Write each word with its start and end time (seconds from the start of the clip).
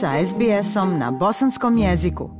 sa 0.00 0.14
SBS-om 0.26 0.98
na 0.98 1.10
bosanskom 1.10 1.78
jeziku. 1.78 2.30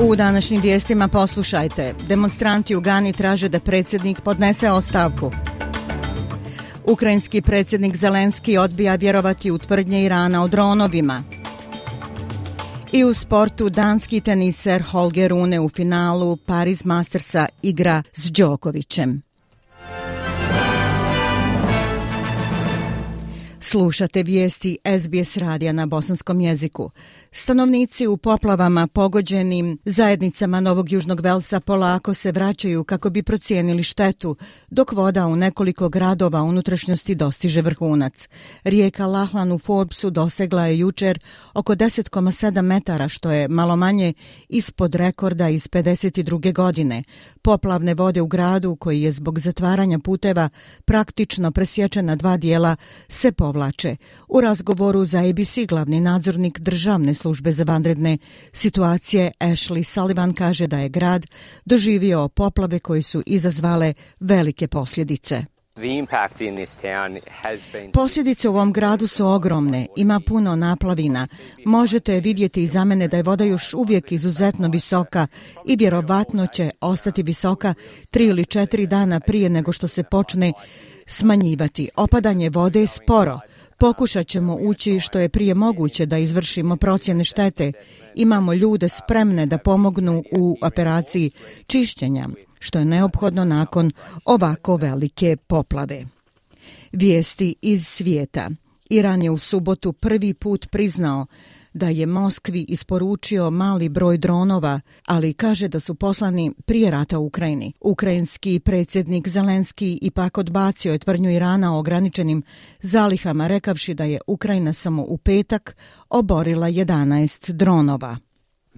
U 0.00 0.16
današnjim 0.16 0.60
vijestima 0.60 1.08
poslušajte. 1.08 1.94
Demonstranti 2.08 2.76
u 2.76 2.80
Gani 2.80 3.12
traže 3.12 3.48
da 3.48 3.60
predsjednik 3.60 4.20
podnese 4.20 4.70
ostavku. 4.70 5.32
Ukrajinski 6.84 7.42
predsjednik 7.42 7.96
Zelenski 7.96 8.58
odbija 8.58 8.94
vjerovati 8.94 9.50
u 9.50 9.58
tvrdnje 9.58 10.04
Irana 10.04 10.42
o 10.42 10.48
dronovima. 10.48 11.22
I 12.92 13.04
u 13.04 13.14
sportu 13.14 13.68
danski 13.68 14.20
teniser 14.20 14.82
Holger 14.82 15.30
Rune 15.30 15.60
u 15.60 15.68
finalu 15.68 16.36
Paris 16.36 16.84
Mastersa 16.84 17.46
igra 17.62 18.02
s 18.14 18.30
Đokovićem. 18.30 19.22
Slušate 23.60 24.22
vijesti 24.22 24.78
SBS 25.00 25.36
radija 25.36 25.72
na 25.72 25.86
bosanskom 25.86 26.40
jeziku. 26.40 26.90
Stanovnici 27.38 28.06
u 28.06 28.16
poplavama 28.16 28.86
pogođenim 28.86 29.78
zajednicama 29.84 30.60
Novog 30.60 30.92
Južnog 30.92 31.20
Velsa 31.20 31.60
polako 31.60 32.14
se 32.14 32.32
vraćaju 32.32 32.84
kako 32.84 33.10
bi 33.10 33.22
procijenili 33.22 33.82
štetu, 33.82 34.36
dok 34.70 34.92
voda 34.92 35.26
u 35.26 35.36
nekoliko 35.36 35.88
gradova 35.88 36.42
unutrašnjosti 36.42 37.14
dostiže 37.14 37.62
vrhunac. 37.62 38.28
Rijeka 38.64 39.06
Lahlan 39.06 39.52
u 39.52 39.58
Forbesu 39.58 40.10
dosegla 40.10 40.66
je 40.66 40.78
jučer 40.78 41.18
oko 41.54 41.74
10,7 41.74 42.62
metara, 42.62 43.08
što 43.08 43.30
je 43.30 43.48
malo 43.48 43.76
manje 43.76 44.14
ispod 44.48 44.94
rekorda 44.94 45.48
iz 45.48 45.68
52. 45.68 46.52
godine. 46.52 47.02
Poplavne 47.42 47.94
vode 47.94 48.20
u 48.20 48.26
gradu, 48.26 48.76
koji 48.76 49.02
je 49.02 49.12
zbog 49.12 49.38
zatvaranja 49.38 49.98
puteva 49.98 50.48
praktično 50.84 51.50
presječena 51.52 52.16
dva 52.16 52.36
dijela, 52.36 52.76
se 53.08 53.32
povlače. 53.32 53.96
U 54.28 54.40
razgovoru 54.40 55.04
za 55.04 55.18
ABC 55.18 55.58
glavni 55.68 56.00
nadzornik 56.00 56.60
državne 56.60 57.14
službe 57.14 57.25
za 57.52 57.64
vanredne 57.64 58.18
situacije 58.52 59.30
Ashley 59.40 59.82
Sullivan 59.82 60.34
kaže 60.34 60.66
da 60.66 60.78
je 60.78 60.88
grad 60.88 61.26
doživio 61.64 62.28
poplave 62.28 62.78
koji 62.78 63.02
su 63.02 63.22
izazvale 63.26 63.94
velike 64.20 64.68
posljedice. 64.68 65.55
Posljedice 67.92 68.48
u 68.48 68.52
ovom 68.52 68.72
gradu 68.72 69.06
su 69.06 69.26
ogromne, 69.26 69.86
ima 69.96 70.20
puno 70.26 70.56
naplavina. 70.56 71.26
Možete 71.64 72.20
vidjeti 72.20 72.62
iza 72.62 72.84
mene 72.84 73.08
da 73.08 73.16
je 73.16 73.22
voda 73.22 73.44
još 73.44 73.74
uvijek 73.74 74.12
izuzetno 74.12 74.68
visoka 74.68 75.26
i 75.66 75.76
vjerovatno 75.76 76.46
će 76.46 76.70
ostati 76.80 77.22
visoka 77.22 77.74
tri 78.10 78.26
ili 78.26 78.44
četiri 78.44 78.86
dana 78.86 79.20
prije 79.20 79.50
nego 79.50 79.72
što 79.72 79.88
se 79.88 80.02
počne 80.02 80.52
smanjivati. 81.06 81.88
Opadanje 81.96 82.50
vode 82.50 82.80
je 82.80 82.86
sporo. 82.86 83.40
Pokušat 83.78 84.26
ćemo 84.26 84.56
ući 84.60 85.00
što 85.00 85.18
je 85.18 85.28
prije 85.28 85.54
moguće 85.54 86.06
da 86.06 86.18
izvršimo 86.18 86.76
procjene 86.76 87.24
štete. 87.24 87.72
Imamo 88.14 88.54
ljude 88.54 88.88
spremne 88.88 89.46
da 89.46 89.58
pomognu 89.58 90.22
u 90.32 90.56
operaciji 90.62 91.30
čišćenja, 91.66 92.28
što 92.58 92.78
je 92.78 92.84
neophodno 92.84 93.44
nakon 93.44 93.92
ovako 94.24 94.76
velike 94.76 95.36
poplave. 95.36 96.04
Vijesti 96.92 97.54
iz 97.62 97.86
svijeta. 97.86 98.50
Iran 98.90 99.22
je 99.22 99.30
u 99.30 99.38
subotu 99.38 99.92
prvi 99.92 100.34
put 100.34 100.70
priznao 100.70 101.26
da 101.76 101.88
je 101.88 102.06
Moskvi 102.06 102.64
isporučio 102.68 103.50
mali 103.50 103.88
broj 103.88 104.18
dronova, 104.18 104.80
ali 105.06 105.34
kaže 105.34 105.68
da 105.68 105.80
su 105.80 105.94
poslani 105.94 106.52
prije 106.66 106.90
rata 106.90 107.18
u 107.18 107.26
Ukrajini. 107.26 107.72
Ukrajinski 107.80 108.60
predsjednik 108.60 109.28
Zelenski 109.28 109.98
ipak 110.02 110.38
odbacio 110.38 110.92
je 110.92 110.98
tvrdnju 110.98 111.30
Irana 111.30 111.74
o 111.74 111.78
ograničenim 111.78 112.42
zalihama, 112.80 113.46
rekavši 113.46 113.94
da 113.94 114.04
je 114.04 114.20
Ukrajina 114.26 114.72
samo 114.72 115.04
u 115.08 115.18
petak 115.18 115.76
oborila 116.10 116.66
11 116.66 117.52
dronova. 117.52 118.25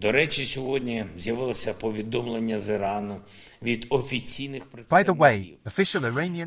До 0.01 0.13
речі, 0.13 0.47
сьогодні 0.47 1.05
з'явилося 1.19 1.73
повідомлення 1.73 2.59
з 2.59 2.69
Ірану 2.69 3.17
від 3.63 3.87
офіційних 3.89 4.63
представників. 4.65 5.57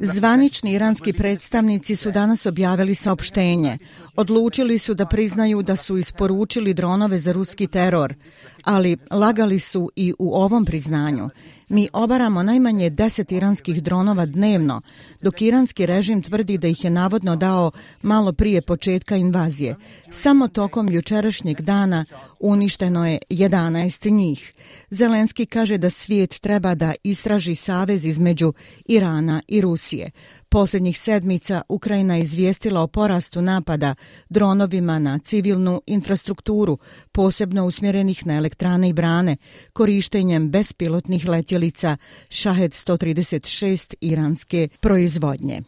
Званічні 0.01 0.73
іранські 0.73 1.13
представниці 1.13 1.95
су 1.95 2.11
данас 2.11 2.45
об'явили 2.45 2.95
сообщення. 2.95 3.79
Одлучили 4.15 4.79
су 4.79 4.93
да 4.93 5.05
признаю 5.05 5.63
да 5.63 5.77
су 5.77 5.97
испоручили 5.97 6.73
дронове 6.73 7.19
за 7.19 7.33
руський 7.33 7.67
терор 7.67 8.15
ali 8.63 8.97
lagali 9.11 9.59
su 9.59 9.89
i 9.95 10.13
u 10.19 10.35
ovom 10.35 10.65
priznanju. 10.65 11.29
Mi 11.69 11.89
obaramo 11.93 12.43
najmanje 12.43 12.89
10 12.89 13.33
iranskih 13.33 13.83
dronova 13.83 14.25
dnevno, 14.25 14.81
dok 15.21 15.41
iranski 15.41 15.85
režim 15.85 16.21
tvrdi 16.21 16.57
da 16.57 16.67
ih 16.67 16.83
je 16.83 16.89
navodno 16.89 17.35
dao 17.35 17.71
malo 18.01 18.33
prije 18.33 18.61
početka 18.61 19.15
invazije. 19.15 19.75
Samo 20.11 20.47
tokom 20.47 20.89
jučerašnjeg 20.89 21.61
dana 21.61 22.05
uništeno 22.39 23.07
je 23.07 23.19
11 23.29 24.11
njih. 24.11 24.53
Zelenski 24.89 25.45
kaže 25.45 25.77
da 25.77 25.89
svijet 25.89 26.39
treba 26.39 26.75
da 26.75 26.93
istraži 27.03 27.55
savez 27.55 28.05
između 28.05 28.53
Irana 28.85 29.41
i 29.47 29.61
Rusije. 29.61 30.11
Posljednjih 30.51 30.99
sedmica 30.99 31.61
Ukrajina 31.69 32.15
je 32.15 32.21
izvijestila 32.21 32.81
o 32.81 32.87
porastu 32.87 33.41
napada 33.41 33.95
dronovima 34.29 34.99
na 34.99 35.19
civilnu 35.19 35.81
infrastrukturu, 35.87 36.77
posebno 37.11 37.65
usmjerenih 37.65 38.27
na 38.27 38.37
elektrane 38.37 38.89
i 38.89 38.93
brane, 38.93 39.37
korištenjem 39.73 40.49
bespilotnih 40.49 41.27
letjelica 41.27 41.97
Shahed 42.29 42.71
136 42.71 43.93
iranske 44.01 44.67
proizvodnje. 44.79 45.61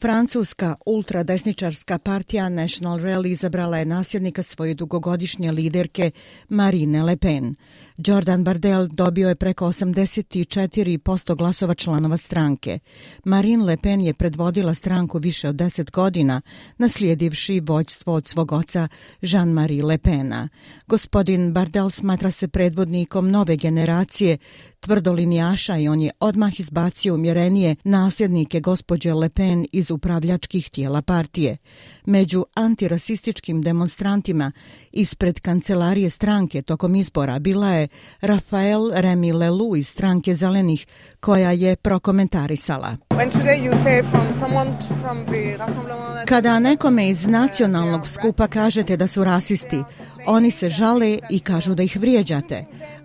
Francuska 0.00 0.74
ultradesničarska 0.86 1.98
partija 1.98 2.48
National 2.48 2.98
Rally 2.98 3.26
izabrala 3.26 3.78
je 3.78 3.84
nasljednika 3.84 4.42
svoje 4.42 4.74
dugogodišnje 4.74 5.52
liderke 5.52 6.10
Marine 6.48 7.02
Le 7.02 7.16
Pen. 7.16 7.54
Jordan 7.96 8.44
Bardel 8.44 8.86
dobio 8.86 9.28
je 9.28 9.34
preko 9.34 9.66
84% 9.66 11.36
glasova 11.36 11.74
članova 11.74 12.16
stranke. 12.16 12.78
Marine 13.24 13.64
Le 13.64 13.76
Pen 13.76 14.00
je 14.00 14.14
predvodila 14.14 14.74
stranku 14.74 15.18
više 15.18 15.48
od 15.48 15.54
10 15.54 15.90
godina, 15.90 16.40
naslijedivši 16.78 17.60
vođstvo 17.60 18.14
od 18.14 18.28
svog 18.28 18.52
oca 18.52 18.88
Jean-Marie 19.22 19.84
Le 19.84 19.98
Pena. 19.98 20.48
Gospodin 20.86 21.52
Bardel 21.52 21.90
smatra 21.90 22.30
se 22.30 22.48
predvodnikom 22.48 23.30
nove 23.30 23.56
generacije 23.56 24.38
tvrdolinijaša 24.84 25.76
i 25.76 25.88
on 25.88 26.00
je 26.00 26.10
odmah 26.20 26.60
izbacio 26.60 27.14
umjerenije 27.14 27.76
nasljednike 27.84 28.60
gospođe 28.60 29.14
Le 29.14 29.28
Pen 29.28 29.66
iz 29.72 29.90
upravljačkih 29.90 30.70
tijela 30.70 31.02
partije. 31.02 31.56
Među 32.04 32.44
antirasističkim 32.54 33.62
demonstrantima 33.62 34.52
ispred 34.92 35.40
kancelarije 35.40 36.10
stranke 36.10 36.62
tokom 36.62 36.94
izbora 36.94 37.38
bila 37.38 37.68
je 37.68 37.88
Rafael 38.20 38.82
Remy 38.82 39.38
Lelou 39.38 39.76
iz 39.76 39.88
stranke 39.88 40.34
Zelenih, 40.34 40.86
koja 41.20 41.50
je 41.50 41.76
prokomentarisala. 41.76 42.96
Kada 46.26 46.60
nekome 46.60 47.08
iz 47.08 47.26
nacionalnog 47.26 48.06
skupa 48.06 48.48
kažete 48.48 48.96
da 48.96 49.06
su 49.06 49.24
rasisti, 49.24 49.82
oni 50.26 50.50
se 50.50 50.70
žale 50.70 51.18
i 51.30 51.40
kažu 51.40 51.74
da 51.74 51.82
ih 51.82 51.96
vrijeđate 51.96 52.64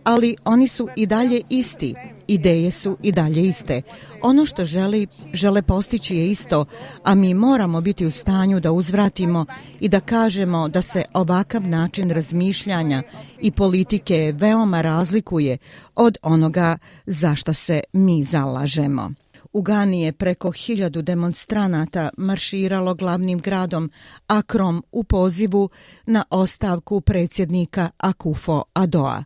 ali 0.10 0.36
oni 0.46 0.68
su 0.68 0.88
i 0.96 1.06
dalje 1.06 1.42
isti. 1.50 1.96
Ideje 2.28 2.72
su 2.72 2.98
i 3.04 3.12
dalje 3.12 3.48
iste. 3.48 3.82
Ono 4.22 4.46
što 4.46 4.66
žele, 4.66 5.06
žele 5.34 5.62
postići 5.62 6.16
je 6.16 6.32
isto, 6.32 6.66
a 7.04 7.16
mi 7.16 7.34
moramo 7.34 7.82
biti 7.82 8.06
u 8.06 8.12
stanju 8.12 8.60
da 8.60 8.72
uzvratimo 8.72 9.46
i 9.80 9.90
da 9.90 10.00
kažemo 10.00 10.68
da 10.68 10.82
se 10.82 11.04
ovakav 11.14 11.68
način 11.68 12.10
razmišljanja 12.10 13.04
i 13.42 13.52
politike 13.52 14.34
veoma 14.38 14.82
razlikuje 14.82 15.58
od 15.96 16.18
onoga 16.22 16.78
za 17.06 17.36
što 17.36 17.54
se 17.54 17.82
mi 17.94 18.24
zalažemo. 18.24 19.12
U 19.54 19.62
Gani 19.62 20.02
je 20.02 20.12
preko 20.12 20.52
hiljadu 20.52 21.02
demonstranata 21.02 22.10
marširalo 22.18 22.96
glavnim 22.96 23.40
gradom 23.40 23.92
Akrom 24.28 24.84
u 24.92 25.04
pozivu 25.04 25.70
na 26.06 26.24
ostavku 26.30 27.02
predsjednika 27.02 27.90
Akufo 27.98 28.64
Adoa. 28.74 29.24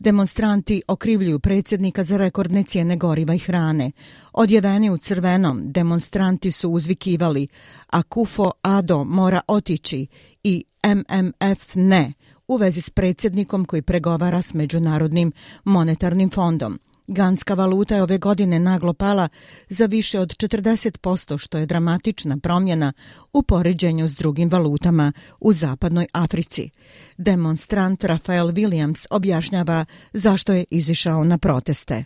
Demonstranti 0.00 0.82
okrivljuju 0.88 1.38
predsjednika 1.38 2.04
za 2.04 2.16
rekordne 2.16 2.62
cijene 2.62 2.96
goriva 2.96 3.34
i 3.34 3.38
hrane. 3.38 3.92
Odjeveni 4.32 4.90
u 4.90 4.98
crvenom, 4.98 5.72
demonstranti 5.72 6.52
su 6.52 6.70
uzvikivali 6.70 7.48
a 7.86 8.02
Kufo 8.02 8.50
Ado 8.62 9.04
mora 9.04 9.40
otići 9.46 10.06
i 10.42 10.64
MMF 10.86 11.74
ne 11.74 12.12
u 12.48 12.56
vezi 12.56 12.80
s 12.80 12.90
predsjednikom 12.90 13.64
koji 13.64 13.82
pregovara 13.82 14.42
s 14.42 14.54
Međunarodnim 14.54 15.32
monetarnim 15.64 16.30
fondom. 16.30 16.78
Ganska 17.06 17.54
valuta 17.54 17.94
je 17.94 18.02
ove 18.02 18.18
godine 18.18 18.58
naglo 18.58 18.92
pala 18.92 19.28
za 19.68 19.86
više 19.86 20.20
od 20.20 20.28
40%, 20.28 21.38
što 21.38 21.58
je 21.58 21.66
dramatična 21.66 22.36
promjena 22.36 22.92
u 23.32 23.42
poređenju 23.42 24.08
s 24.08 24.14
drugim 24.14 24.50
valutama 24.50 25.12
u 25.40 25.52
zapadnoj 25.52 26.06
Africi. 26.12 26.70
Demonstrant 27.16 28.04
Rafael 28.04 28.46
Williams 28.46 29.06
objašnjava 29.10 29.84
zašto 30.12 30.52
je 30.52 30.64
izišao 30.70 31.24
na 31.24 31.38
proteste. 31.38 32.04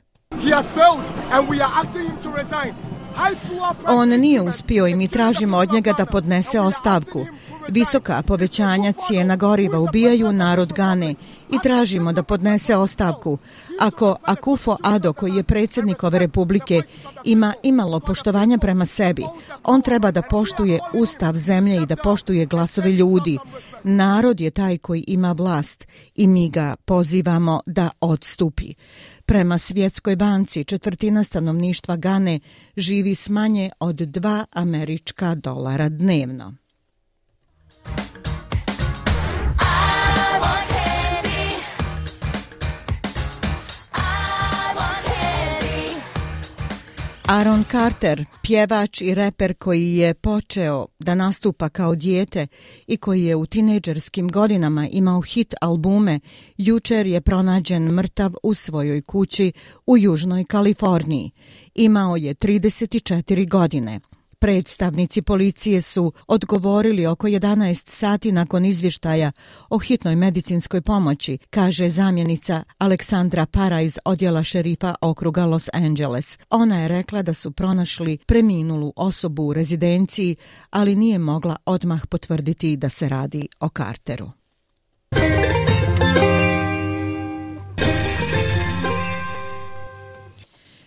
has 0.50 0.67
failed 0.73 1.05
and 1.31 1.49
we 1.49 1.61
are 1.61 1.73
asking 1.75 2.06
him 2.06 2.17
to 2.23 2.31
resign. 2.31 2.94
On 3.88 4.08
nije 4.08 4.40
uspio 4.40 4.87
i 4.87 4.94
mi 4.94 5.08
tražimo 5.08 5.56
od 5.56 5.72
njega 5.72 5.93
da 5.99 6.06
podnese 6.06 6.61
ostavku. 6.61 7.26
Visoka 7.69 8.22
povećanja 8.22 8.93
cijena 8.93 9.37
goriva 9.37 9.78
ubijaju 9.78 10.32
narod 10.32 10.72
Gane 10.72 11.14
i 11.50 11.58
tražimo 11.62 12.12
da 12.12 12.22
podnese 12.22 12.76
ostavku. 12.76 13.38
Ako 13.81 14.16
Akufo 14.22 14.76
Ado, 14.82 15.12
koji 15.12 15.34
je 15.34 15.43
predsjednik 15.43 16.02
ove 16.02 16.19
republike, 16.19 16.82
ima 17.25 17.55
imalo 17.62 18.00
poštovanja 18.00 18.58
prema 18.58 18.87
sebi, 18.87 19.25
on 19.64 19.82
treba 19.82 20.11
da 20.11 20.22
poštuje 20.22 20.78
ustav 20.94 21.37
zemlje 21.37 21.82
i 21.82 21.87
da 21.87 21.96
poštuje 21.96 22.46
glasove 22.46 22.93
ljudi. 22.93 23.38
Narod 23.82 24.40
je 24.40 24.50
taj 24.50 24.78
koji 24.78 25.05
ima 25.06 25.32
vlast 25.32 25.87
i 26.14 26.26
mi 26.26 26.50
ga 26.50 26.76
pozivamo 26.84 27.61
da 27.66 27.90
odstupi. 28.00 28.75
Prema 29.26 29.59
Svjetskoj 29.59 30.17
banci, 30.17 30.65
četvrtina 30.65 31.25
stanovništva 31.25 31.97
Gane 31.97 32.41
živi 32.76 33.15
s 33.15 33.29
manje 33.29 33.71
od 33.81 33.97
2 33.97 34.44
američka 34.53 35.35
dolara 35.35 35.88
dnevno. 35.88 36.55
Aaron 47.29 47.65
Carter, 47.65 48.25
pjevač 48.43 49.00
i 49.00 49.15
reper 49.15 49.55
koji 49.55 49.97
je 49.97 50.15
počeo 50.15 50.87
da 50.99 51.15
nastupa 51.15 51.69
kao 51.69 51.94
dijete 51.94 52.47
i 52.87 52.97
koji 52.97 53.25
je 53.25 53.37
u 53.37 53.47
tinejdžerskim 53.47 54.29
godinama 54.29 54.88
imao 54.91 55.21
hit 55.21 55.55
albume, 55.61 56.21
jučer 56.56 57.06
je 57.06 57.21
pronađen 57.21 57.82
mrtav 57.82 58.32
u 58.43 58.55
svojoj 58.55 59.03
kući 59.03 59.53
u 59.87 59.99
Južnoj 59.99 60.44
Kaliforniji. 60.44 61.31
Imao 61.75 62.17
je 62.17 62.35
34 62.35 63.49
godine. 63.49 64.00
Predstavnici 64.44 65.23
policije 65.23 65.82
su 65.82 66.12
odgovorili 66.26 67.06
oko 67.06 67.26
11 67.29 67.88
sati 67.91 68.32
nakon 68.32 68.64
izvještaja 68.64 69.32
o 69.69 69.79
hitnoj 69.79 70.17
medicinskoj 70.17 70.81
pomoći, 70.81 71.38
kaže 71.50 71.91
zamjenica 71.91 72.62
Aleksandra 72.79 73.46
Para 73.46 73.81
iz 73.81 73.99
odjela 74.05 74.44
šerifa 74.44 74.94
okruga 75.00 75.44
Los 75.44 75.69
Angeles. 75.73 76.38
Ona 76.50 76.81
je 76.81 76.88
rekla 76.88 77.23
da 77.23 77.35
su 77.35 77.50
pronašli 77.50 78.19
preminulu 78.26 78.93
osobu 78.96 79.43
u 79.43 79.52
rezidenciji, 79.52 80.37
ali 80.70 80.94
nije 80.94 81.19
mogla 81.19 81.56
odmah 81.67 82.06
potvrditi 82.06 82.76
da 82.76 82.88
se 82.88 83.08
radi 83.08 83.49
o 83.61 83.69
Carteru. 83.69 84.31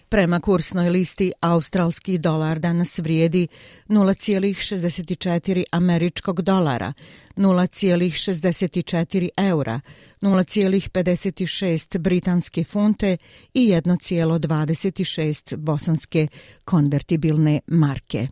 Prema 0.09 0.39
kursnoj 0.39 0.89
listi, 0.89 1.31
australski 1.41 2.17
dolar 2.17 2.59
danas 2.59 2.99
vrijedi 2.99 3.47
0,64 3.87 5.63
američkog 5.71 6.41
dolara, 6.41 6.93
0,64 7.35 9.29
eura, 9.37 9.79
0,56 10.21 11.97
britanske 11.97 12.63
funte 12.63 13.17
i 13.53 13.67
1,26 13.67 15.55
bosanske 15.55 16.27
konvertibilne 16.65 17.59
marke. 17.67 18.27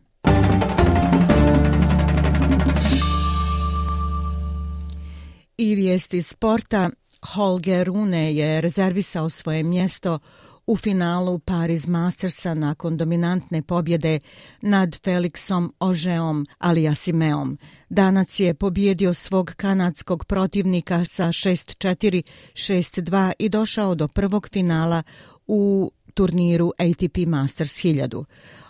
I 5.57 5.75
vijesti 5.75 6.21
sporta, 6.21 6.89
Holger 7.21 7.87
Rune 7.87 8.33
je 8.33 8.61
rezervisao 8.61 9.29
svoje 9.29 9.63
mjesto 9.63 10.19
u 10.67 10.75
finalu 10.77 11.39
Paris 11.39 11.87
Mastersa 11.87 12.53
nakon 12.53 12.97
dominantne 12.97 13.61
pobjede 13.61 14.19
nad 14.61 14.97
Felixom 15.03 15.73
Ožeom 15.79 16.47
Aliasimeom. 16.57 17.57
Danac 17.89 18.39
je 18.39 18.53
pobjedio 18.53 19.13
svog 19.13 19.53
kanadskog 19.57 20.25
protivnika 20.25 21.05
sa 21.05 21.27
6-4, 21.27 22.21
6-2 22.53 23.31
i 23.39 23.49
došao 23.49 23.95
do 23.95 24.07
prvog 24.07 24.49
finala 24.51 25.03
u 25.47 25.91
turniru 26.15 26.71
ATP 26.77 27.17
Masters 27.27 27.73
1000. 27.73 28.25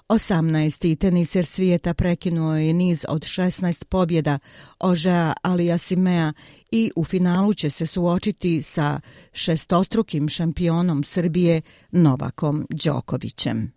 18. 0.10 0.98
teniser 0.98 1.46
svijeta 1.46 1.94
prekinuo 1.94 2.56
je 2.56 2.74
niz 2.74 3.06
od 3.08 3.22
16 3.22 3.84
pobjeda 3.86 4.40
Ožea 4.80 5.34
Aliasimea 5.42 6.34
i 6.72 6.92
u 6.96 7.04
finalu 7.04 7.54
će 7.54 7.70
se 7.70 7.88
suočiti 7.88 8.62
sa 8.62 9.00
šestostrukim 9.34 10.30
šampionom 10.30 11.04
Srbije 11.04 11.62
Novakom 11.92 12.68
Đokovićem. 12.70 13.72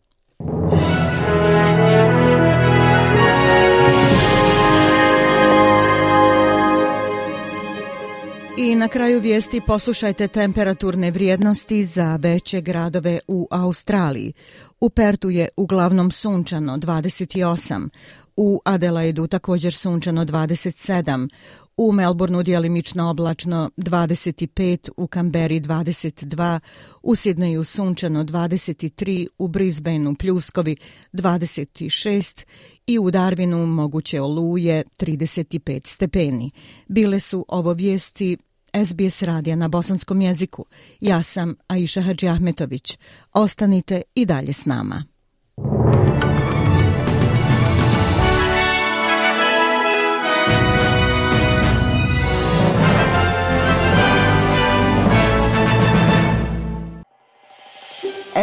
I 8.61 8.75
na 8.75 8.89
kraju 8.89 9.21
vijesti 9.21 9.61
poslušajte 9.67 10.29
temperaturne 10.29 11.11
vrijednosti 11.11 11.85
za 11.85 12.17
veće 12.17 12.61
gradove 12.61 13.19
u 13.29 13.49
Australiji. 13.51 14.33
U 14.81 14.91
Pertu 14.91 15.31
je 15.31 15.49
uglavnom 15.57 16.11
sunčano 16.11 16.77
28, 16.77 17.89
u 18.37 18.61
Adelaidu 18.65 19.27
također 19.27 19.75
sunčano 19.75 20.25
27, 20.25 21.29
u 21.77 21.93
Melbourneu 21.93 22.43
dijelimično 22.43 23.11
oblačno 23.11 23.71
25, 23.77 24.91
u 24.97 25.07
Kamberi 25.07 25.61
22, 25.61 26.61
u 27.03 27.15
Sidneju 27.15 27.65
sunčano 27.65 28.25
23, 28.25 29.27
u 29.39 29.49
Brisbaneu 29.49 30.15
pljuskovi 30.15 30.77
26 31.13 32.45
i 32.87 32.99
u 32.99 33.11
Darwinu 33.11 33.67
moguće 33.67 34.21
oluje 34.21 34.85
35 34.99 35.87
stepeni. 35.87 36.51
Bile 36.89 37.21
su 37.21 37.45
ovo 37.49 37.73
vijesti 37.73 38.37
SBS 38.87 39.23
radija 39.23 39.57
na 39.57 39.69
bosanskom 39.69 40.21
jeziku. 40.21 40.65
Ja 41.01 41.23
sam 41.23 41.55
Aisha 41.69 42.01
Hadži 42.01 42.29
Ahmetović. 42.29 42.99
Ostanite 43.33 44.03
i 44.15 44.27
dalje 44.27 44.53
s 44.53 44.65
nama. 44.65 45.05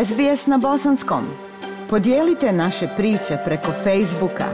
SBS 0.06 0.48
na 0.48 0.58
bosanskom. 0.58 1.26
Podijelite 1.90 2.52
naše 2.52 2.88
priče 2.98 3.38
preko 3.46 3.72
Facebooka. 3.84 4.46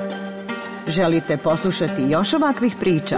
Želite 0.88 1.38
poslušati 1.38 2.02
još 2.10 2.34
ovakvih 2.34 2.76
priča? 2.80 3.18